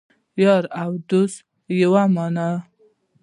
[0.43, 1.39] یار او دوست
[1.81, 2.51] یوه معنی